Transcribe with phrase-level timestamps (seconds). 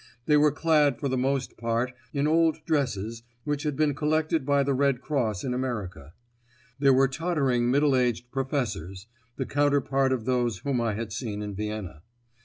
[0.25, 4.63] They were clad for the most part in old dresses which had been collected by
[4.63, 6.13] the Red Cross in America.
[6.79, 11.53] There were tottering middle aged professors, the counterpart of those whom I had seen in
[11.53, 12.01] Vienna.